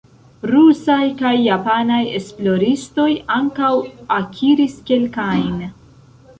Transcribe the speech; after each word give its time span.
Rusaj 0.51 1.03
kaj 1.19 1.33
japanaj 1.41 1.99
esploristoj 2.21 3.07
ankaŭ 3.37 3.71
akiris 4.19 4.77
kelkajn. 4.91 5.57